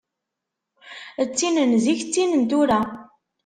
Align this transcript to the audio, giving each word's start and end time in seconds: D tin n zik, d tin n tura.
D 1.27 1.29
tin 1.37 1.55
n 1.71 1.73
zik, 1.83 2.01
d 2.05 2.09
tin 2.13 2.31
n 2.39 2.43
tura. 2.49 2.79